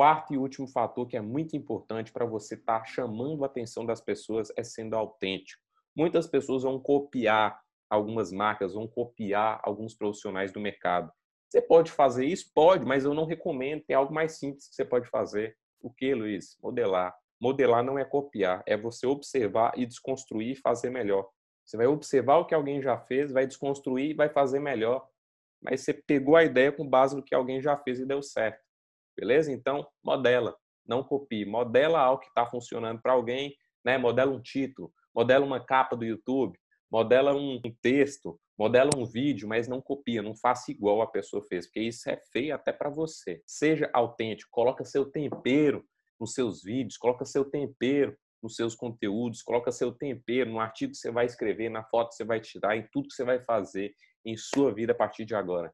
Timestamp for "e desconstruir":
19.76-20.52